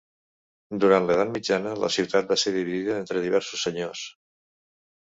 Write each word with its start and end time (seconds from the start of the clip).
Durant 0.83 1.05
l'Edat 1.09 1.35
Mitjana 1.35 1.75
la 1.83 1.91
ciutat 1.99 2.33
va 2.35 2.41
ser 2.45 2.55
dividida 2.59 2.99
entre 3.05 3.25
diversos 3.29 3.69
senyors. 3.69 4.07